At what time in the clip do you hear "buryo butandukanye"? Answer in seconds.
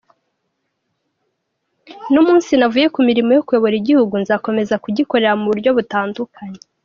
5.51-6.59